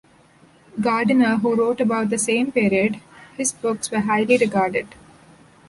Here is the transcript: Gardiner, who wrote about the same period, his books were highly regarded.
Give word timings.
Gardiner, 0.81 1.37
who 1.37 1.53
wrote 1.55 1.79
about 1.79 2.09
the 2.09 2.17
same 2.17 2.51
period, 2.51 2.99
his 3.37 3.51
books 3.51 3.91
were 3.91 3.99
highly 3.99 4.35
regarded. 4.35 4.95